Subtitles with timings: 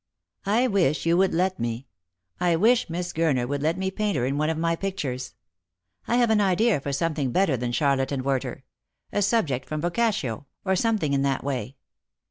[0.47, 1.85] I wish you would let me—
[2.39, 5.35] I wish Miss Gurner would let me paint her in one of my pictures.
[6.07, 8.63] I have an idea for something better than Charlotte and Werter—
[9.13, 11.75] a sub ject from Boccaccio, or something in that way.